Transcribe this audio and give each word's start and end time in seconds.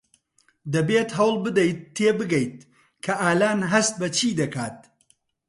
دەبێت 0.73 1.09
هەوڵ 1.19 1.35
بدەیت 1.45 1.79
تێبگەیت 1.97 2.57
کە 3.03 3.13
ئالان 3.23 3.59
هەست 3.71 3.93
بە 4.01 4.07
چی 4.17 4.29
دەکات. 4.39 4.77